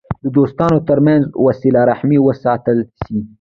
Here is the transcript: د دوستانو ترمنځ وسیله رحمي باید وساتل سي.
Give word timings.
د 0.23 0.25
دوستانو 0.37 0.77
ترمنځ 0.89 1.23
وسیله 1.47 1.81
رحمي 1.91 2.17
باید 2.19 2.25
وساتل 2.27 2.77
سي. 3.01 3.17